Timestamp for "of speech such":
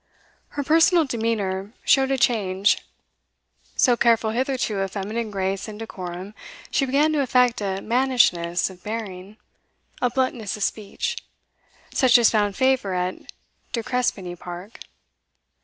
10.57-12.17